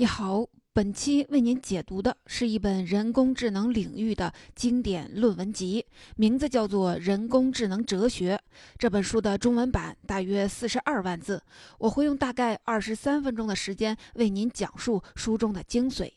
[0.00, 5.84] 你好，本期为您解读的是一本人工智能领域的经典论文集，
[6.16, 8.34] 名字叫做《人工智能哲学》。
[8.78, 11.42] 这本书的中文版大约四十二万字，
[11.76, 16.10] 我会用大概二十三分钟的时间为您讲述书中的精髓。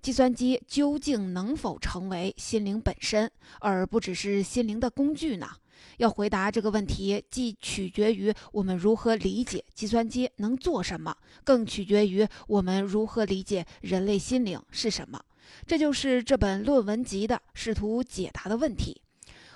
[0.00, 3.30] 计算机究竟能否成为心灵本身，
[3.60, 5.46] 而不只是心灵的工具呢？
[5.98, 15.20] 要回答这个问题，既取决于我们如何理解计算机能做什么，更取决于我们如何理解人类心灵是什么。
[15.66, 19.00] 这就是这本论文集的试图解答的问题。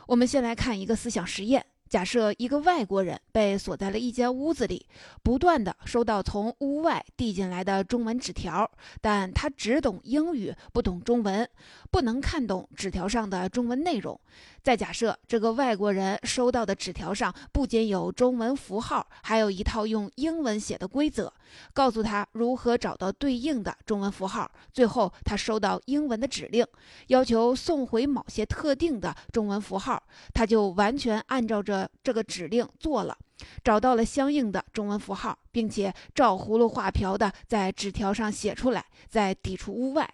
[0.07, 1.65] 我们先来看一个思想实验。
[1.91, 4.87] 假设一个外国人被锁在了一间屋子里，
[5.25, 11.47] 不断的收到从屋外递进来的中文纸条，但他只懂英语，不懂中文，
[11.91, 14.19] 不能看懂纸条上的中文内容。
[14.63, 21.33] 再假设这个外国人收到的纸条上不仅有中文符号，还有一套用英文写的规则，
[21.73, 24.49] 告诉他如何找到对应的中文符号。
[24.73, 26.65] 最后，他收到英文的指令，
[27.09, 30.01] 要求送回某些特定的中文符号，
[30.33, 33.17] 他就完全按照着这个指令做了。
[33.65, 40.09] 找到了相应的中文符号，并且照葫芦画瓢的在纸条上写出来，再递出屋外。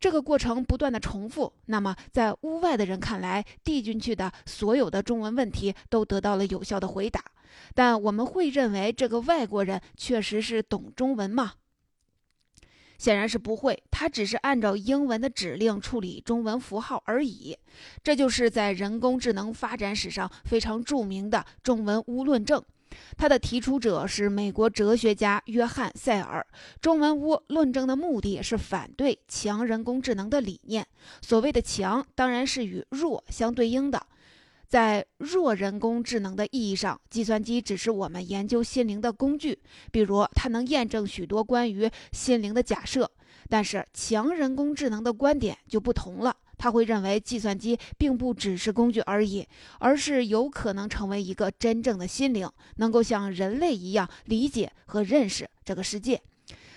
[0.00, 1.52] 这个过程不断的重复。
[1.66, 7.22] 那么，在屋外的人看来，递进去的所有的中文问题都得到了有效的回答。
[7.72, 11.52] 但我们会认为这个外国人确实是懂中文吗？
[13.02, 17.58] 显然是不会，他只是按照英文的指令处理中文符号而已。
[18.00, 22.62] 这就是在人工智能发展史上非常著名的中文乌论证。
[23.16, 26.46] 它的提出者是美国哲学家约翰·塞尔。
[26.80, 30.86] 中文乌论证的目的是反对强人工智能的理念。
[31.22, 34.06] 所谓的强，当然是与弱相对应的。
[34.72, 39.58] 在弱人工智能的意义上，计算机只是我们研究心灵的工具，
[39.90, 43.12] 比如它能验证许多关于心灵的假设。
[43.50, 49.46] 但是强人工智能的观点就不同了，他会认为计算机并不只是工具而已，
[49.78, 56.18] 而是有可能成为一个真正的心灵，能够像人类一样理解和认识这个世界。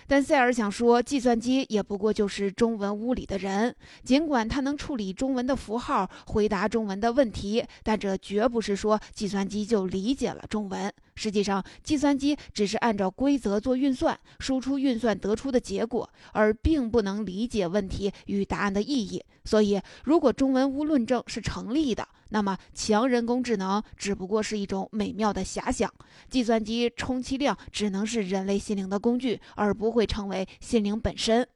[0.07, 10.93] 但塞尔想说，计算机也不过就是中文屋里的人，尽管它能处理中文的符号，回答中文的问题，但这绝不是说计算机就理解了中文。
[11.15, 19.23] 实际上，计算机只是按照规则做运算，输出运算得出的结果，而并不能理解问题与答案的意义。
[19.43, 25.91] 所以，如果中文屋论证是成立的，那么，强人工智能只不过是一种美妙的遐想，
[26.29, 31.47] 计算机充其量只能是人类心灵的工具，而不会成为心灵本身。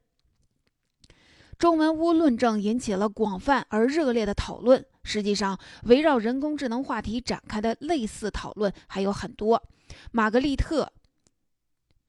[1.60, 4.82] 中文屋论证引起了广泛而热烈的讨论。
[5.02, 9.62] 实际上，围绕人工智能话题展开的类似讨论还有很多。
[10.10, 10.90] 玛格丽特。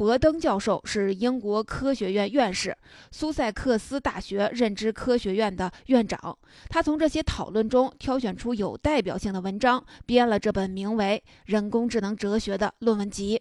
[0.01, 2.75] 伯登教授是英国科学院院士，
[3.11, 6.35] 苏塞克斯大学认知科学院的院长。
[6.69, 13.39] 他从这些讨论中挑选出有代表性的文章，编了这本名为《人工智能哲学》的论文集。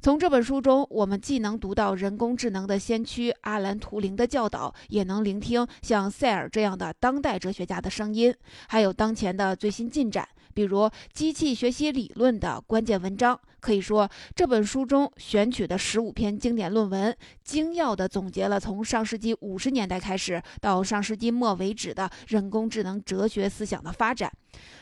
[0.00, 8.34] 从这本书中，我们既能读到人工智能的先驱阿兰·图灵的教导，也能聆听像塞尔这样的当代哲学家的声音，
[8.68, 10.26] 还有当前的最新进展。
[10.54, 24.30] 比如机器学习理论的关键文章，可以说这本书中选取的十五篇经典论文，精要地总结了从上世纪五十年代开始到上世纪末为止的人工智能哲学思想的发展。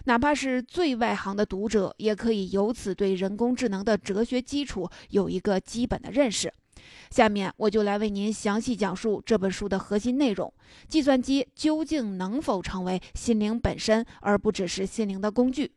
[0.04, 6.52] 哪怕是最外行的读者，也可以由此对人工智能的哲学基础有一个基本的认识。
[7.10, 10.52] 下面我就来为您详细讲述这本书的核心内容：
[10.88, 15.72] 计算机究竟能否成为心灵本身，而不只是心灵的工具？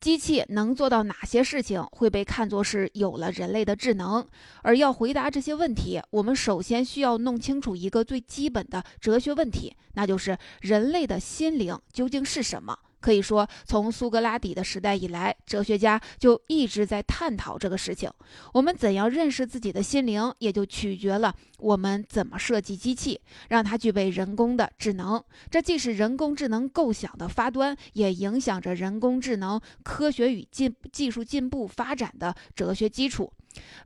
[0.00, 4.26] 机器能做到哪些事情会被看作是有了人类的智能？
[4.62, 12.78] 而要回答这些问题，我们首先需要弄清楚一个最基本的哲学问题，那就是人类的心灵究竟是什么？
[13.00, 18.10] 可以说，从苏格拉底的时代以来，哲学家就一直在探讨这个事情。
[18.52, 25.22] 我们怎样认识自己的心灵，也就取决了我们怎么设计机器，让它具备人工的智能。
[25.50, 33.32] 这既是人工智能构想的发端，也影响着人工智能科学与进技术进步发展的哲学基础。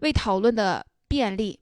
[0.00, 1.60] 为讨论的便利。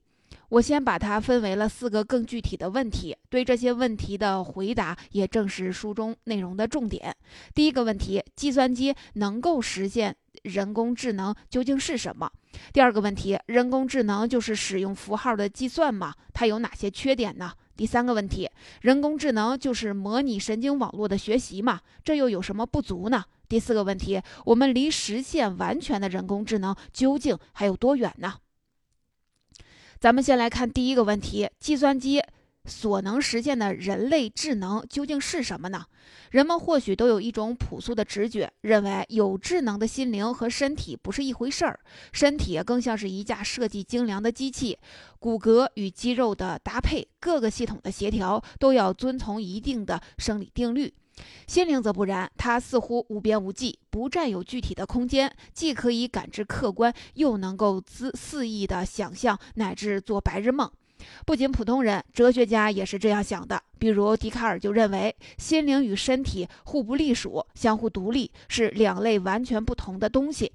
[0.53, 7.17] 我先把它分为了四个更具体的问题，对这些问题的回答也正是书中内容的重点。
[7.55, 12.31] 第一个问题：计算机能够实现人工智能究竟是什么？
[12.71, 16.15] 第二个问题：人工智能就是使用符号的计算吗？
[16.35, 17.53] 它有哪些缺点呢？
[17.75, 18.47] 第三个问题：
[18.83, 21.81] 人工智能就是模拟神经网络的学习吗？
[22.05, 23.25] 这又有什么不足呢？
[23.49, 28.35] 第四个问题：我们离实现完全的人工智能究竟还有多远呢？
[30.03, 32.21] 咱们先来看第一个问题：计算机
[32.65, 35.85] 所能实现的人类智能究竟是什么呢？
[36.33, 41.79] 人们或许都有一种朴素的直觉，认为有智能的心灵和身体不是一回事儿，
[42.13, 44.77] 身体更像是一架设计精良的机器，
[45.21, 50.93] 骨骼与肌肉的搭配，各个系统的协调都要遵从一定的生理定律。
[51.47, 60.71] 心灵则不然，它似乎无边无际，不占有具体的空间，既可以感知客观，又能够恣肆意的想象乃至做白日梦。
[61.27, 63.61] 不仅普通人，哲学家也是这样想的。
[63.79, 70.53] 比如笛卡尔就认为，心灵与身体互不隶属，相互独立，是两类完全不同的东西。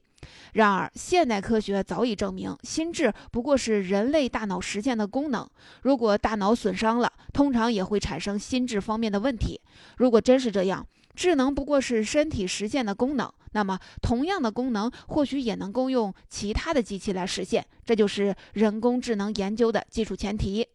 [0.53, 5.47] 然而，现代科学早已证明，心智不过是人类大脑实现的功能。
[5.83, 9.59] 如果大脑损伤了，通常也会产生心智方面的问题。
[9.97, 10.85] 如果真是这样，
[11.15, 17.65] 智能不过是身体实现的功能，那么同样的功能或许也能够用其他的机器来实现。
[17.85, 20.67] 这就是人工智能研究的基础前提。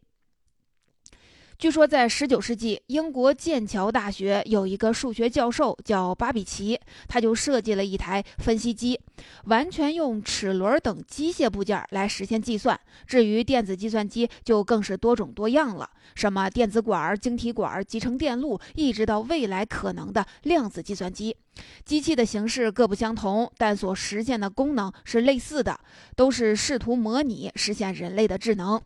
[1.57, 6.77] 据说，在十九世纪，英国剑桥大学有一个数学教授叫巴比奇，
[7.07, 8.99] 他就设计了一台分析机，
[9.45, 12.77] 完全用齿轮等机械部件来实现计算。
[13.07, 21.37] 至于电子计算机，就更是多种多样了，什么电子管、晶体管、集成电路，一直到未来可能的量子计算机。
[21.85, 25.79] 机器的形式各不相同，但所实现的功能是类似的，
[26.15, 28.81] 都是试图模拟实现人类的智能。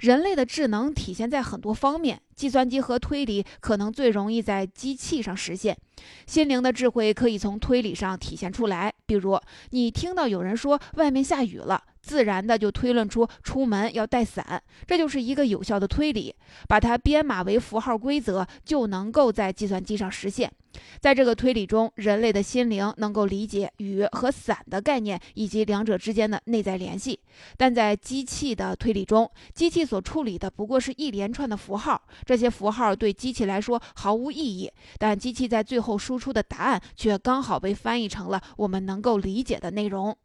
[0.00, 5.76] 人类的智能体现在很多方面，计算机和推理可能最容易在机器上实现。
[6.26, 9.38] 心灵的智慧可以从推理上体现出来，比如
[9.70, 11.82] 你听到有人说外面下雨了。
[12.08, 16.34] 自然的就推论出出门要带伞，这就是一个有效的推理。
[16.66, 20.50] 把它编码为符号规则，就能够在计算机上实现。
[21.00, 27.18] 在这个推理中，人类的心灵能够理解雨和伞的概念以及两者之间的内在联系。
[27.56, 40.16] 但在机器的推理中，机器所处理的不过是一连串的符号，这些符号对机器来说毫无意义，但机器在最后输出的答案却刚好被翻译成了我们能够理解的内容。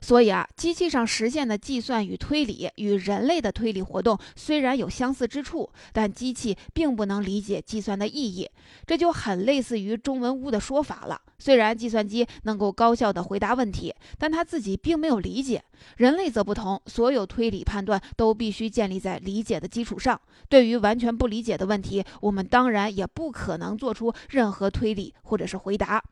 [0.00, 8.48] 所以啊，机器上实现的计算与推理与人类的推理活动虽然有相似之处，但机器并不能理解计算的意义。
[8.86, 11.20] 这就很类似于中文屋的说法了。
[11.38, 15.62] 虽然计算机能够高效地回答问题，但它自己并没有理解。
[15.96, 20.20] 人类则不同，所有推理判断都必须建立在理解的基础上。
[20.48, 26.02] 对于完全不理解的问题，我们当然也不可能做出任何推理或者是回答。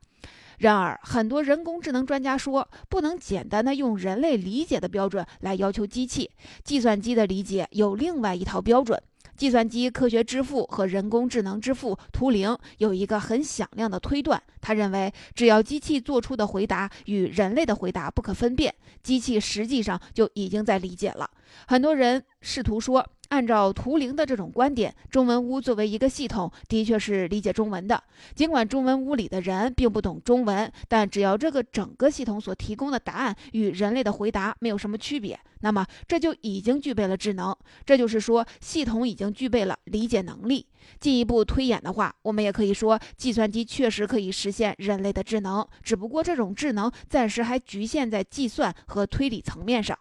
[0.59, 6.31] 然而，很多人工智能专家说，不能简单的用人类理解的标准来要求机器。
[6.65, 9.01] 计算机的理解有另外一套标准。
[9.37, 21.31] 计算机科学之父和人工智能之父图灵有一个很响亮的推断，他认为，只要机器做出的回答与人类的回答不可分辨，机器实际上就已经在理解了。
[21.67, 23.03] 很多人试图说。
[23.29, 28.03] 按照图灵的这种观点，中文屋作为一个系统，的确是理解中文的。
[28.35, 37.55] 尽管中文屋里的人并不懂中文，但只要这个整个系统所提供的答案与人类的回答没有什么区别，那么这就已经具备了智能。
[37.85, 40.67] 这就是说，系统已经具备了理解能力。
[41.01, 49.99] 进一步推演的话，我们也可以说，计算机确实可以实现人类的智能，只不过这种智能暂时还局限在计算和推理层面上。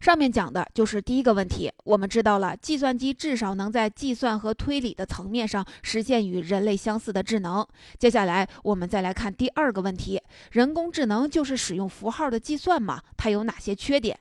[0.00, 7.66] 上面讲的就是第一个问题，我们知道了计算机至少能在计算和推理的层面上实现与人类相似的智能。
[7.98, 10.20] 接下来我们再来看第二个问题：
[10.52, 13.00] 人工智能就是使用符号的计算吗？
[13.16, 14.18] 它有哪些缺点？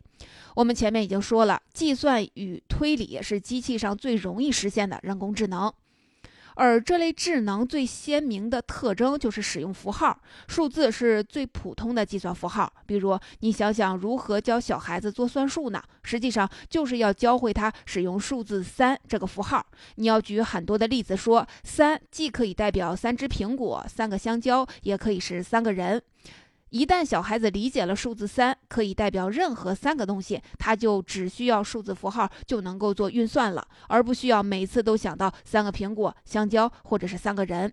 [0.55, 5.73] 我们前面已经说了，计算与推理是机器上最容易实现的人工智能。
[6.55, 10.15] 而这类智能最鲜明的特征就是使用符号，
[10.47, 12.71] 数字是最普通的计算符号。
[12.85, 15.81] 比如，你想想如何教小孩子做算术呢？
[16.03, 19.65] 实际上就是要教会他使用数字三这个符号。
[19.95, 25.99] 你要举很多的例子，说三既可以代表三只苹果、三个香蕉，也可以是三个人。
[26.73, 37.71] 一旦小孩子理解了数字三可以代表任何三个东西，他就只需要数字符号就能够做运算了，而不需要每次都想到三个苹果、香蕉或者是三个人。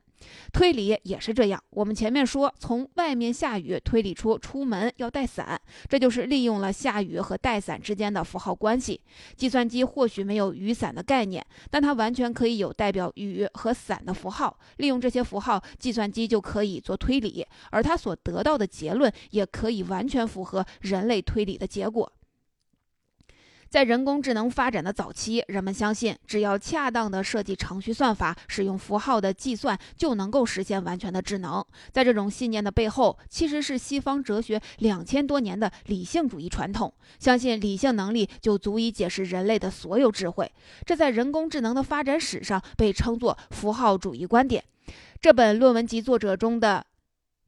[0.52, 1.62] 推理也是这样。
[1.70, 9.00] 我们前面说，从外面下雨推理出出门要带伞，这就是利用了下雨和带伞之间的符号关系。
[9.36, 14.58] 计算机或许没有雨伞的概念，但它完全可以有代表雨和伞的符号。
[14.76, 22.10] 利用这些符号，计算机就可以做推理，而它所得到的结论也可以完全符合人类推理的结果。
[23.70, 31.64] 在人工智能发展的早期，人们相信只要恰当的设计程序算法，使用符号的计算，就能够实现完全的智能。
[31.92, 40.50] 在这种信念的背后，其实是西方哲学两千多年的理性主义传统，相信理性能力就足以解释人类的所有智慧。
[40.84, 44.64] 这在人工智能的发展史上被称作符号主义观点。
[45.20, 46.86] 这本论文集作者中的。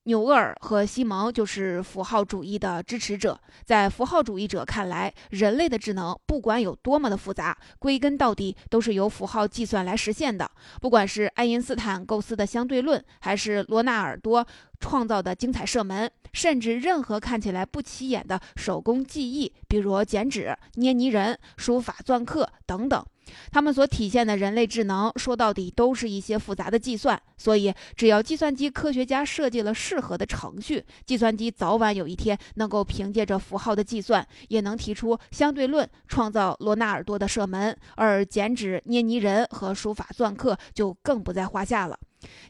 [0.04, 3.38] 纽厄尔和西蒙就是符号主义的支持者。
[3.64, 10.50] 在符号主义者看来，人类的智能不管有多么的复杂，归根到底都是由符号计算来实现的。
[10.80, 14.44] 不管是爱因斯坦构思的相对论，还是罗纳尔多
[14.80, 23.04] 创造的精彩射门，甚至任何看起来不起眼的手工技艺，比如剪纸、捏泥人、书法、篆刻等等。
[23.50, 27.20] 他们所体现的人类智能，说到底都是一些复杂的计算。
[27.36, 37.76] 所以，只要计算机科学家设计了适合的程序，计算机早晚有一天能够凭借着符号的计算，也能提出相对论，创造罗纳尔多的射门。
[37.96, 41.98] 而剪纸、捏泥人和书法篆刻就更不在话下了。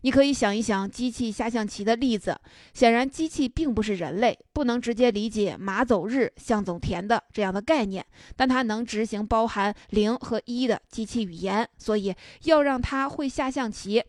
[0.02, 2.38] 你可以想一想机器下象棋的例子。
[2.75, 8.05] 显然，机器并不是人类，不能直接理解“马走日，象走田”的这样的概念，
[8.37, 11.69] 但它能执行包含零和一的机器语言。
[11.79, 12.14] 所以，
[12.45, 14.02] 要让它会下象棋。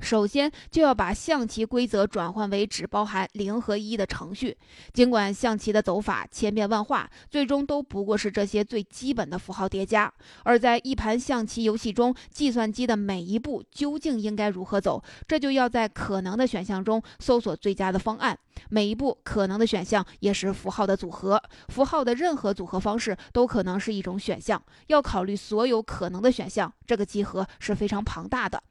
[0.00, 4.56] 首先就要把象棋规则转换为只包含零和一的程序。
[4.92, 10.12] 尽管象棋的走法千变万化，最终都不过是这些最基本的符号叠加。
[10.42, 18.38] 而在一盘象棋游戏中，计算机的每一步究竟应该如何走，这就要在可能的选项中搜索最佳的方案。
[18.70, 24.62] 每一步可能的选项也是符号的组合，符号的任何组合方式都可能是一种选项。
[24.88, 28.62] 要考虑所有可能的选项，这个集合是非常庞大的。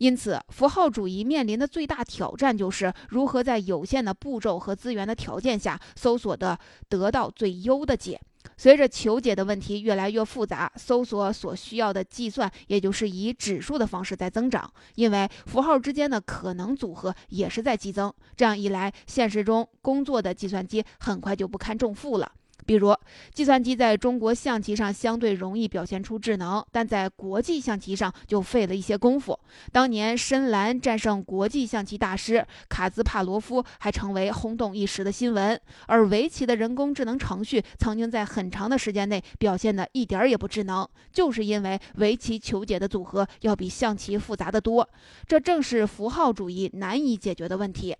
[0.00, 8.18] 因此，符号主义面临的最大挑战就是如何在有限的步骤和资源的条件下，搜索的得到最优的解。
[8.56, 18.10] 随着求解的问题越来越复杂，搜索所需要的计算也就是以指数的方式在增长，因为符号之间的可能组合也是在激增。
[18.34, 22.32] 这样一来，现实中工作的计算机很快就不堪重负了。
[22.66, 22.94] 比如，
[23.32, 29.38] 计算机在中国象棋上相对容易表现出智能，但在国际象棋上就费了一些功夫。
[29.72, 35.60] 当年深蓝战胜国际象棋大师卡兹帕罗夫，还成为轰动一时的新闻。
[35.86, 44.88] 而围棋的人工智能程序曾经在很长的时间内表现的一点儿也不智能，就是因为围棋求解的组合要比象棋复杂的多。
[45.26, 47.96] 这正是符号主义难以解决的问题。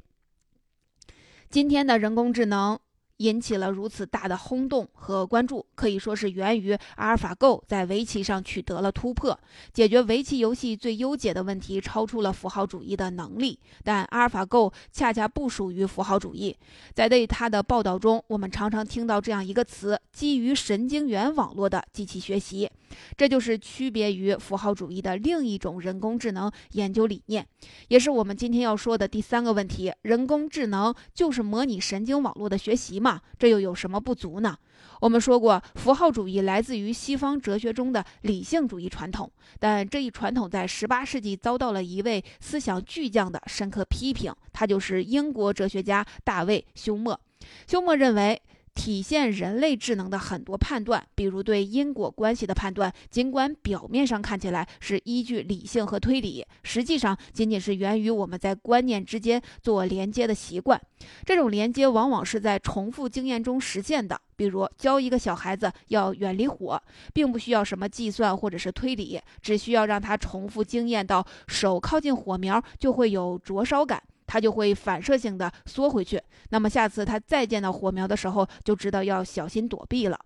[1.49, 2.79] 今天的人工智能。
[3.21, 9.39] 引起了如此大的轰动和关注，可以说是源于阿尔法 Go 在围棋上取得了突破，
[9.75, 13.59] 解决围棋游戏最优解的问题，超出了符号主义的能力。
[13.85, 16.57] 但阿尔法 Go 恰恰不属于符号主义。
[16.95, 22.71] 在对它的报道中，我们常常听到这样一个词：基于神经元网络的机器学习。
[23.17, 27.47] 这就是区别于符号主义的另一种人工智能研究理念，
[27.89, 33.21] 也是我们今天要说的第三个问题：人工智能就是模拟神经网络的学习嘛？
[33.39, 34.57] 这又有什么不足呢？
[35.01, 47.19] 我们说过，符号主义来自于西方哲学中的理性主义传统，但这一传统在18世纪遭到了一位思想巨匠的深刻批评，他就是英国哲学家大卫·休谟。
[47.67, 48.41] 休谟认为。
[48.81, 60.81] 体现人类智能的很多判断，比如对因果关系的判断，尽管表面上看起来是依据理性和推理，实际上仅仅是源于我们在观念之间做连接的习惯。
[61.27, 64.19] 这种连接往往是在重复经验中实现的。
[64.35, 66.83] 比如教一个小孩子要远离火，
[67.13, 74.03] 并不需要什么计算或者是推理，只需要让他重复经验到手靠近火苗就会有灼烧感。
[74.31, 80.17] 他就会反射性的缩回去，那么下次他再见到火苗的时候，就知道要小心躲避了。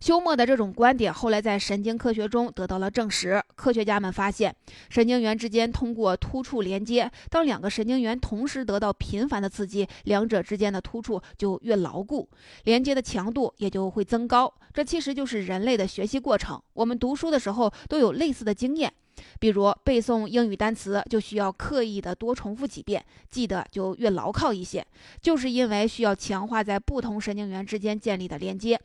[0.00, 3.42] 休谟的这种观点后来在神经科学中得到了证实。
[3.54, 4.54] 科学家们发现，
[4.88, 12.28] 神经元之间通过突触连接，当两个神经元同时得到频繁的刺激，两者之间的突触就越牢固，
[12.64, 14.52] 连接的强度也就会增高。
[14.72, 16.60] 这其实就是人类的学习过程。
[16.74, 18.92] 我们读书的时候都有类似的经验。
[19.38, 24.84] 比如背诵英语单词，就需要刻意的多重复几遍，记得就越牢靠一些。
[25.20, 28.80] 就是因为需要强化在不同神经元之间建立的连接。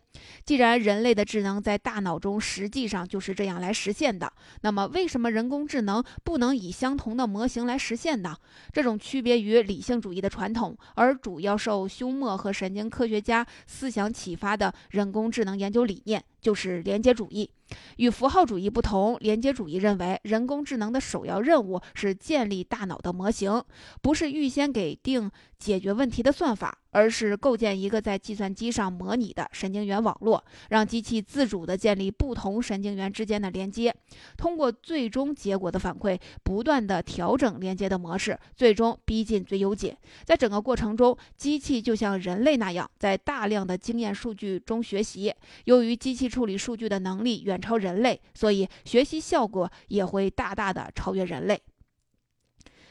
[0.46, 4.32] 既然人类的智能在大脑中实际上就是这样来实现的，
[4.62, 8.36] 那么为什么人工智能不能以相同的模型来实现呢？
[8.74, 17.50] 这种区别于理性主义的传统，而主要受休谟和神经科学家思想启发的人工智能研究理念，就是连接主义。
[17.98, 23.64] 与符号主义不同，连接主义认为人工智能的首要任务是建立大脑的模型，
[24.02, 25.30] 不是预先给定
[25.60, 26.80] 解决问题的算法。
[26.92, 33.94] 而是构建一个在计算机上模拟的神经元网络，让机器自主地建立不同神经元之间的连接，
[34.38, 39.98] 通过最终结果的反馈，不断地调整连接的模式，最终逼近最优解。
[40.26, 45.34] 在整个过程中，机器就像人类那样，在大量的经验数据中学习。
[45.66, 51.62] 由于机器处理数据的能力远超人类，所以学习效果也会大大的超越人类。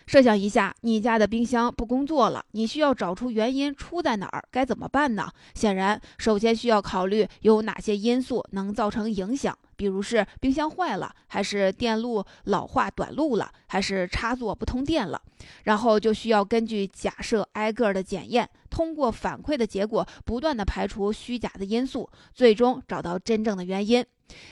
[0.08, 5.30] 设想一下，你家的冰箱不工作了，你需要找出原因出在哪儿，该怎么办呢？
[5.52, 15.20] 显然，首先需要考虑有哪些因素能造成影响，比如是冰箱坏了，还是电路老化短路了，还是插座不通电了。
[15.64, 24.02] 然后就需要根据假设挨个的检验，通过反馈的结果，不断的排除虚假的因素，最终找到真正的原因。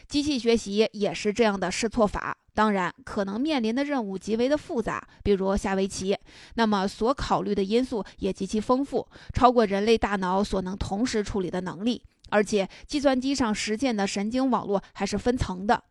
[0.09, 2.37] 机器学习也是这样的试错法。
[2.55, 6.17] 当然，可能面临的任务极为的复杂，比如下围棋，
[6.55, 12.03] 那么所考虑的因素也极其丰富，超过人类大脑所能同时处理的能力。
[12.31, 15.85] 而且，计算机上实现的神经网络还是分层的，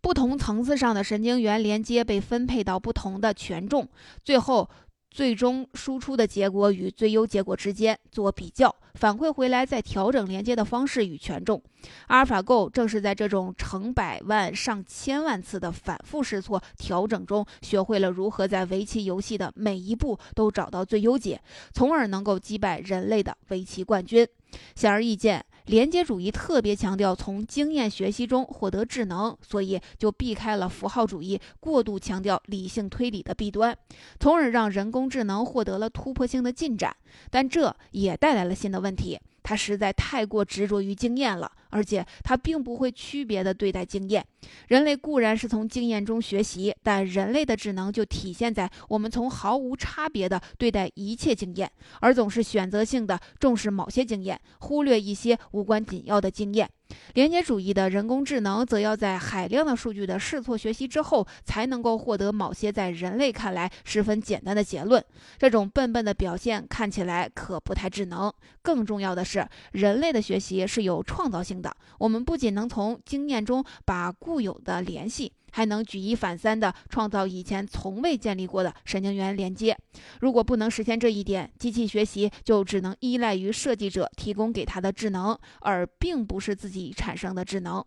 [0.00, 3.88] 不同层次上的神经元连接被分配到不同的权重，
[4.24, 4.70] 最后。
[5.10, 11.60] 最终输出的结果与最优结果之间做比较，反馈回来再调整连接的方式与权重。
[12.06, 21.40] 阿尔法 Go 正是在这种成百万上千万次的反复试错调整中，学会了如何在围棋游戏的每一步都找到最优解，
[21.72, 24.26] 从而能够击败人类的围棋冠军。
[24.74, 25.44] 显而易见。
[25.70, 33.76] 连接主义特别强调从经验学习中获得智能，所以就避开了符号主义过度强调理性推理的弊端，
[34.18, 36.96] 从而让人工智能获得了突破性的进展。
[37.30, 39.16] 但这也带来了新的问题。
[39.42, 44.24] 他实在太过执着于经验了，而且他并不会区别的对待经验。
[44.68, 51.70] 人类固然是从经验中学习，但人类的智能就体现在我们从毫无差别的对待一切经验，
[52.00, 56.68] 而总是选择性的重视某些经验，忽略一些无关紧要的经验。
[57.14, 65.04] 连接主义的人工智能则要在海量的数据的试错学习之后，才能够获得某些在人类看来十分简单的结论。
[65.38, 68.32] 这种笨笨的表现看起来可不太智能。
[68.62, 71.74] 更重要的是，人类的学习是有创造性的。
[71.98, 75.32] 我们不仅能从经验中把固有的联系。
[75.52, 79.76] 还能举一反三地创造以前从未建立过的神经元连接。
[80.20, 87.84] 如果不能实现这一点，机器学习就只能依赖于设计者提供给它的智能，而并不是自己产生的智能。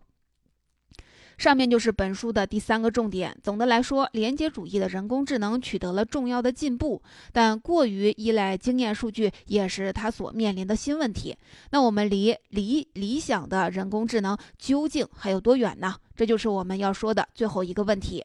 [1.36, 3.36] 上面就是本书的第三个重点。
[3.42, 11.36] 总的来说，连接主义的人工智能取得了重要的进步，但过于依赖经验数据也是它所面临的新问题。
[11.70, 15.96] 那我们离离理想的人工智能究竟还有多远呢？
[16.16, 18.24] 这就是我们要说的最后一个问题。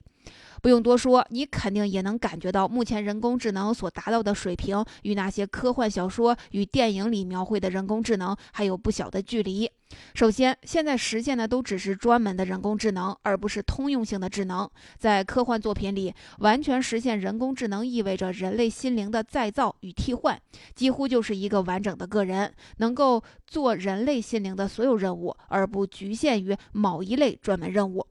[0.62, 9.70] 不用多说，你肯定也能感觉到，目前人工智能所达到的水平，与那些科幻小说与电影里描绘的人工智能还有不小的距离。
[10.14, 14.70] 首先，现在实现的都只是专门的人工智能，而不是通用性的智能。
[14.98, 20.40] 在科幻作品里，完全实现人工智能意味着人类心灵的再造与替换，
[20.76, 28.06] 几乎就是一个完整的个人，能够做人类心灵的所有任务，而不局限于某一类专门任务。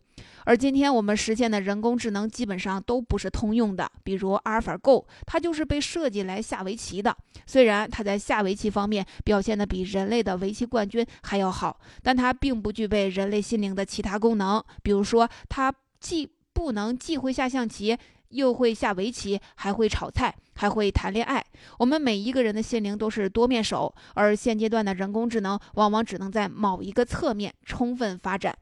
[0.49, 7.15] 而今天我们实现的人工智能基本上都不是通用的，比如阿尔法 Go，它就是被设计来下围棋的。
[7.45, 17.95] 虽然它在下围棋方面表现的比人类的围棋冠军还要好，但它并不具备人类心灵的其他功能，比如说它既不能既会下象棋，
[18.31, 21.45] 又会下围棋，还会炒菜，还会谈恋爱。
[21.79, 28.57] 我们每一个人的心灵都是多面手，而现阶段的人工智能往往只能在某一个侧面充分发展。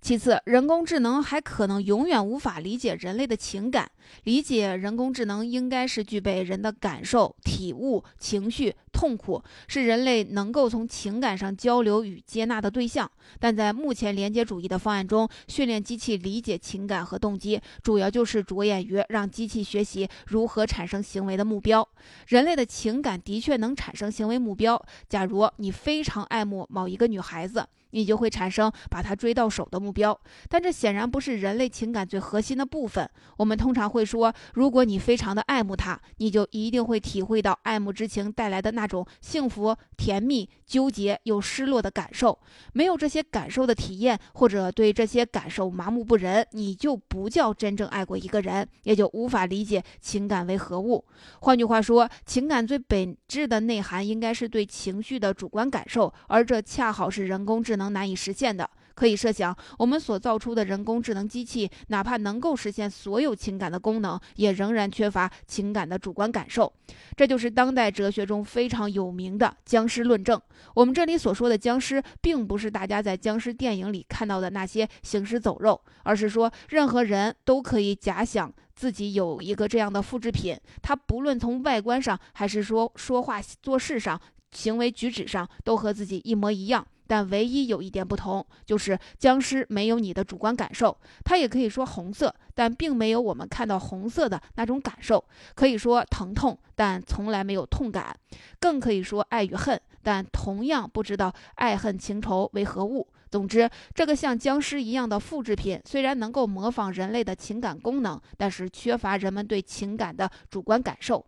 [0.00, 3.90] 其次，人工智能还可能永远无法理解人类的情感。
[4.24, 13.08] 理解人工智能应该是具备人的感受、体悟、情绪、痛苦，是人类能够从情感上交流与接纳的对象。
[13.38, 21.86] 但在目前连接主义的方案中，训练机器理解情感和动机，主要就是着眼于让机器学习如何产生行为的目标。
[22.28, 24.82] 人类的情感的确能产生行为目标。
[25.10, 27.66] 假如你非常爱慕某一个女孩子。
[27.92, 30.16] 你就会产生把她追到手的目目标，
[30.48, 33.10] 但这显然不是人类情感最核心的部分。
[33.38, 42.38] 我们通常会说，如果你非常的爱慕他，你就一定会体会到爱慕之情带来的那种幸福、甜蜜、纠结又失落的感受。
[42.72, 51.04] 没有这些感受的体验，或者对这些感受麻木不仁，你就不叫真正爱过一个人，也就无法理解情感为何物。
[51.40, 57.80] 换句话说，情感最本质的内涵应该是对情绪的主观感受，而这恰好是人工智。
[57.80, 58.68] 能难以实现的。
[59.00, 66.70] 可以设想，我们所造出的人工智能机器，哪怕能够实现所有情感的功能，也仍然缺乏情感的主观感受。
[67.16, 70.38] 这就是当代哲学中非常有名的僵尸论证。
[70.74, 84.20] 我们这里所说的僵尸，并不是大家在僵尸电影里看到的那些行尸走肉，而是说任何人都可以假想自己有一个这样的复制品，他不论从外观上，还是说说话做事上、
[84.52, 86.86] 行为举止上，都和自己一模一样。
[87.10, 90.96] 但唯一有一点不同，就是僵尸没有你的主观感受。
[91.24, 95.24] 它也可以说红色，但并没有我们看到红色的那种感受。
[95.56, 98.14] 可以说疼痛，但从来没有痛感。
[98.60, 103.08] 更可以说爱与恨，但同样不知道爱恨情仇为何物。
[103.28, 111.26] 总之，这个像僵尸一样的复制品，虽然能够模仿人类的情感功能，但是缺乏人们对情感的主观感受。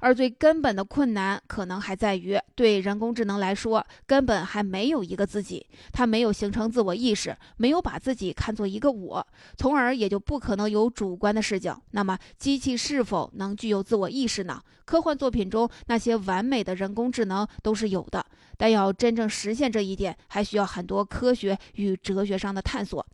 [0.00, 11.80] 而最根本的困难，可能还在于对人工智能来说，根本还没有一个自己，它没有形成自我意识，没有把自己看作一个我，从而也就不可能有主观的视角。
[11.92, 14.60] 那么，机器是否能具有自我意识呢？
[14.84, 18.24] 科幻作品中那些完美的人工智能都是有的，
[18.56, 23.06] 但要真正实现这一点，还需要很多科学与哲学上的探索。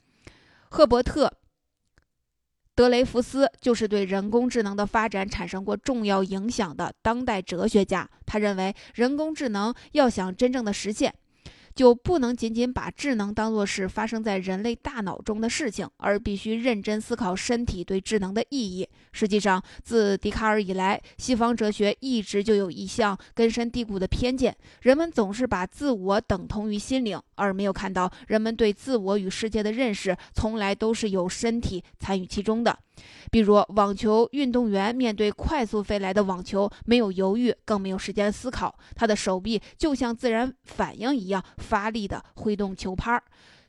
[0.71, 1.33] 赫伯特。
[2.77, 8.09] 德雷福斯就是对人工智能的发展产生过重要影响的当代哲学家。
[8.27, 11.13] 他认为，人工智能要想真正的实现。
[11.75, 18.89] 就不能仅仅把智能当作是发生在人类大脑中的事情，而必须认真思考身体对智能的意义。
[19.17, 32.79] 实际上，自笛卡尔以来，西方哲学一直就有一项根深蒂固的偏见：人们总是把自我等同于心灵，而没有看到人们对自我与世界的认识从来都是有身体参与其中的。
[33.31, 43.19] 比如，网球运动员面对快速飞来的网球，没有犹豫，更没有时间思考，他的手臂就像自然反应一样发力地挥动球拍，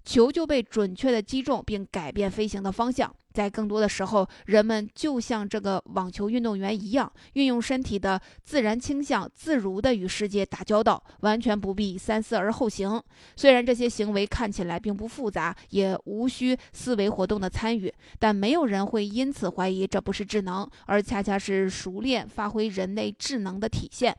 [0.03, 3.15] 球就被准确地击中，并改变飞行的方向。
[3.37, 12.99] 在更多的时候，人们就像这个网球运动员一样，运用身体的自然倾向，自如地与世界打交道，完全不必三思而后行。
[13.35, 24.17] 虽然这些行为看起来并不复杂，也无需思维活动的参与，但没有人会因此怀疑这不是智能，而恰恰是熟练发挥人类智能的体现。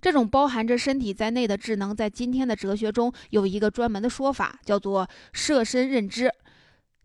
[0.00, 6.32] 这种包含着身体在内的智能，在今天的哲学中有一个专门的说法，叫做设身认知。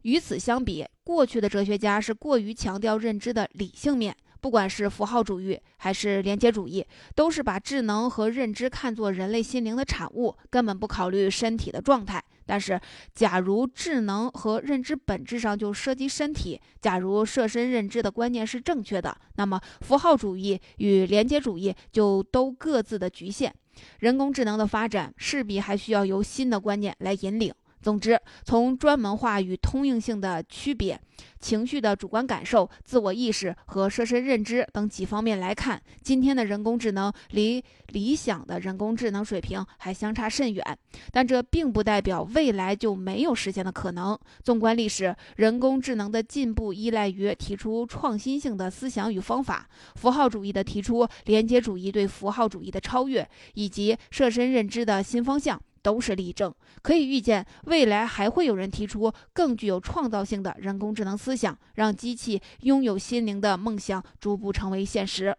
[0.03, 6.85] 与此相比，过去的哲学家是过于强调认知的理性面，不管是符号主义还是连接主义，
[7.15, 12.23] 都是把智能和认知看作人类心灵的产物，根本不考虑身体的状态。
[12.45, 12.77] 但是，
[13.15, 23.53] 假如智能和认知本质上就涉及身体，假如设身认知的观念是正确的，那么符号主义与连接主义就都各自的局限。
[23.99, 27.53] 人工智能的发展势必还需要由新的观念来引领。
[27.83, 30.97] 总之，从专门化与通用性的区别、
[31.41, 40.65] 情绪的主观感受、自我意识和设身认知等几方面来看，今天的人工智能离理想的人工智能水平还相差甚远。
[41.11, 44.17] 但这并不代表未来就没有实现的可能。
[44.43, 55.61] 纵观历史，人工智能的进步依赖于提出创新性的思想与方法，符号主义的提出，连接主义对符号主义的超越，以及设身认知的新方向。
[55.83, 65.35] 都是例证，可以预见，未来还会有人提出更具有创造性的人工智能思想，让机器拥有心灵的梦想逐步成为现实。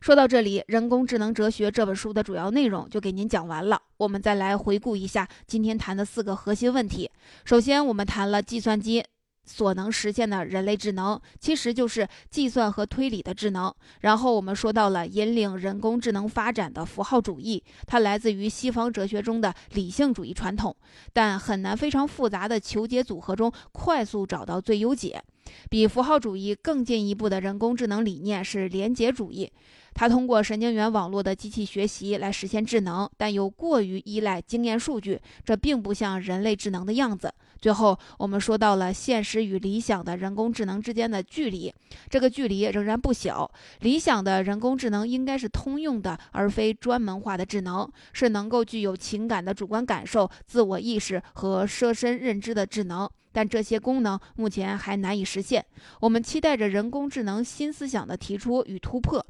[0.00, 3.80] 说到这里，《人工智能哲学》这本书的主要内容就给您讲完了。
[3.96, 7.10] 我们再来回顾一下今天谈的四个核心问题。
[7.44, 9.04] 首先，我们谈了计算机。
[9.46, 13.72] 所能实现的人类智能，其实就是计算和推理的智能。
[14.00, 20.76] 然后我们说到了引领人工智能发展的符号主义，它来自于西方哲学中的理性主义传统，
[21.12, 25.22] 但很难非常复杂的求解组合中快速找到最优解。
[25.70, 29.50] 比符号主义更进一步的人工智能理念是连结主义。
[29.94, 37.32] 它通过神经元网络的机器学习来实现智能，但又过于依赖经验数据，这并不像人类智能的样子。
[37.60, 41.72] 最后，我们说到了现实与理想的人工智能之间的距离，
[42.08, 43.50] 这个距离仍然不小。
[43.80, 53.08] 理想的人工智能应该是通用的，而非专门化的智能，是能够具有情感的主观感受、自我意识和设身认知的智能。
[53.32, 55.62] 但这些功能目前还难以实现。
[56.00, 59.24] 我们期待着人工智能新思想的提出与突破。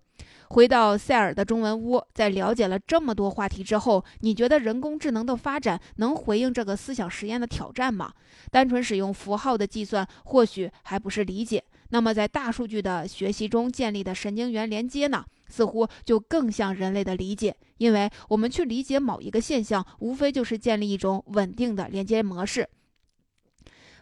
[0.49, 8.13] 回到塞尔的中文屋，在了解了这么多话题之后，你觉得人工智能的发展能回应这个思想实验的挑战吗？
[8.51, 22.69] 单纯使用符号的计算或许还不是理解，那么在大数据的学习中建立的神经元连接呢，似乎就更像人类的理解，因为我们去理解某一个现象，无非就是建立一种稳定的连接模式。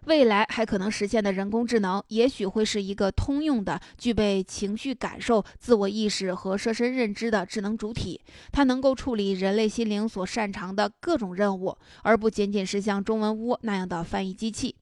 [0.07, 8.21] 未来还可能实现的人工智能，也许会是一个通用的、具备情绪感受、自我意识和设身认知的智能主体。
[8.53, 14.75] 它能够处理人类心灵所擅长的各种任务，而不仅仅是像中文屋那样的翻译机器。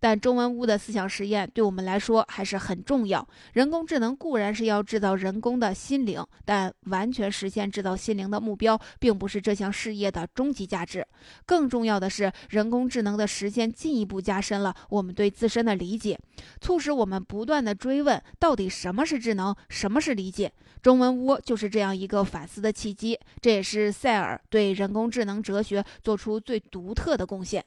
[0.00, 3.26] 但中文屋的思想实验对我们来说还是很重要。
[3.52, 11.06] 人工智能固然是要制造人工的心灵，但完全实现制造心灵的目标，并不是这项事业的终极价值。
[11.44, 16.18] 更重要的是，人工智能的实现进一步加深了我们对自身的理解，
[16.60, 20.52] 促使我们不断的追问：到底什么是智能，什么是理解？
[20.82, 23.18] 中文屋就是这样一个反思的契机。
[23.40, 27.64] 这也是塞尔对人工智能哲学做出最独特的贡献。